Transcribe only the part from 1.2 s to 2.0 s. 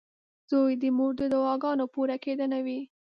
دعاګانو